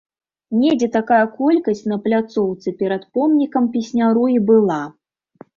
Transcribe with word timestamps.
Недзе 0.61 0.87
такая 0.95 1.19
колькасць 1.41 1.83
на 1.93 1.97
пляцоўцы 2.07 2.73
перад 2.81 3.05
помнікам 3.19 3.71
песняру 3.77 4.23
і 4.39 4.43
была. 4.49 4.83